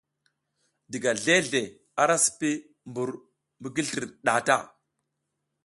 Diga 0.91 1.11
zleʼzle 1.23 1.61
ara 2.01 2.15
sipi 2.23 2.51
mbur 2.89 3.09
mi 3.61 3.67
gi 3.75 3.83
slir 3.87 4.05
nɗah 4.23 4.39
ta. 4.47 4.57